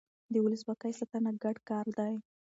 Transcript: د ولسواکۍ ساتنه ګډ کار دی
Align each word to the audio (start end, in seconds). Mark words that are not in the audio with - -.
د 0.33 0.35
ولسواکۍ 0.45 0.91
ساتنه 0.99 1.31
ګډ 1.43 1.57
کار 1.69 1.85
دی 1.97 2.13